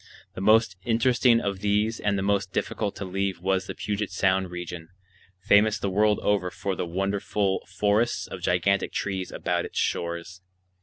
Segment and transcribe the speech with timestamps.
[0.33, 4.49] The most interesting of these and the most difficult to leave was the Puget Sound
[4.49, 4.89] region,
[5.41, 10.41] famous the world over for the wonderful forests of gigantic trees about its shores.